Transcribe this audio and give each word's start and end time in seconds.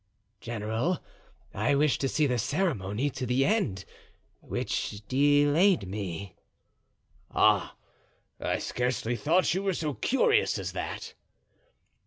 "General, 0.39 0.97
I 1.53 1.75
wished 1.75 2.01
to 2.01 2.09
see 2.09 2.25
the 2.25 2.39
ceremony 2.39 3.11
to 3.11 3.27
the 3.27 3.45
end, 3.45 3.85
which 4.39 5.03
delayed 5.07 5.87
me." 5.87 6.35
"Ah! 7.29 7.75
I 8.39 8.57
scarcely 8.57 9.15
thought 9.15 9.53
you 9.53 9.61
were 9.61 9.75
so 9.75 9.93
curious 9.93 10.57
as 10.57 10.71
that." 10.71 11.13